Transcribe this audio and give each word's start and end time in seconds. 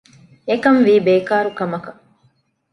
އެކަންވީ 0.47 0.95
ބޭކާރު 1.05 1.49
ކަމަކަށް 1.57 1.99